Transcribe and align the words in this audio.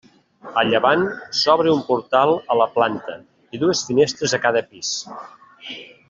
A 0.61 0.61
llevant 0.67 1.03
s'obre 1.39 1.73
un 1.73 1.83
portal 1.91 2.33
a 2.55 2.59
la 2.61 2.67
planta 2.79 3.17
i 3.57 3.61
dues 3.65 3.83
finestres 3.91 4.33
a 4.39 4.45
cada 4.47 4.65
pis. 4.73 4.95